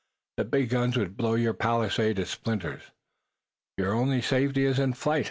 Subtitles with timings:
[0.37, 2.81] The big guns would blow your palisades to splinters.
[3.77, 5.19] Your only safety is in flight.